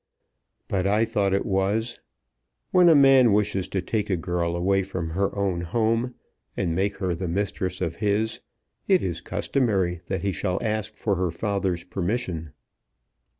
"But 0.67 0.87
I 0.87 1.05
thought 1.05 1.31
it 1.31 1.45
was. 1.45 1.99
When 2.71 2.89
a 2.89 2.95
man 2.95 3.33
wishes 3.33 3.67
to 3.67 3.83
take 3.83 4.09
a 4.09 4.17
girl 4.17 4.55
away 4.55 4.81
from 4.81 5.11
her 5.11 5.35
own 5.37 5.61
home, 5.61 6.15
and 6.57 6.73
make 6.73 6.97
her 6.97 7.13
the 7.13 7.27
mistress 7.27 7.81
of 7.81 7.97
his, 7.97 8.39
it 8.87 9.03
is 9.03 9.21
customary 9.21 10.01
that 10.07 10.21
he 10.23 10.31
shall 10.31 10.57
ask 10.63 10.95
for 10.95 11.17
her 11.17 11.29
father's 11.29 11.83
permission." 11.83 12.51